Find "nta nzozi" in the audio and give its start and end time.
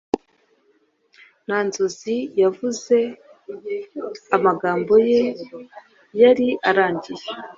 1.45-2.15